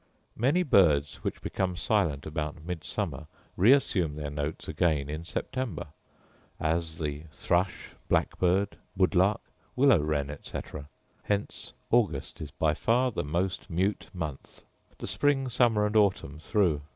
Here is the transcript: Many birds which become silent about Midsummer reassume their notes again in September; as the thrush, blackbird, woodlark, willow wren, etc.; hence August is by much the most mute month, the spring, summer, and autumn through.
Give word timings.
Many 0.35 0.63
birds 0.63 1.17
which 1.23 1.43
become 1.43 1.75
silent 1.75 2.25
about 2.25 2.63
Midsummer 2.65 3.27
reassume 3.55 4.15
their 4.15 4.31
notes 4.31 4.67
again 4.67 5.11
in 5.11 5.23
September; 5.23 5.89
as 6.59 6.97
the 6.97 7.25
thrush, 7.31 7.91
blackbird, 8.09 8.77
woodlark, 8.97 9.41
willow 9.75 9.99
wren, 9.99 10.31
etc.; 10.31 10.89
hence 11.25 11.73
August 11.91 12.41
is 12.41 12.49
by 12.49 12.69
much 12.71 13.13
the 13.13 13.23
most 13.23 13.69
mute 13.69 14.07
month, 14.11 14.65
the 14.97 15.05
spring, 15.05 15.47
summer, 15.49 15.85
and 15.85 15.95
autumn 15.95 16.39
through. 16.39 16.81